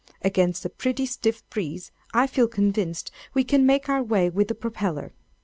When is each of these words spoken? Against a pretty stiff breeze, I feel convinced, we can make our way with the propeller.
Against 0.23 0.65
a 0.65 0.69
pretty 0.69 1.05
stiff 1.05 1.47
breeze, 1.51 1.91
I 2.11 2.25
feel 2.25 2.47
convinced, 2.47 3.11
we 3.35 3.43
can 3.43 3.67
make 3.67 3.87
our 3.87 4.01
way 4.01 4.31
with 4.31 4.47
the 4.47 4.55
propeller. 4.55 5.13